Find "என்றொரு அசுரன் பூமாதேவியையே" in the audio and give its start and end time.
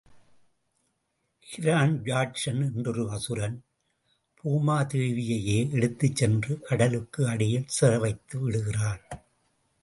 2.67-5.71